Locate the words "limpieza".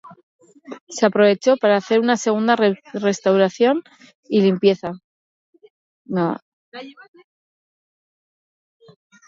4.41-4.93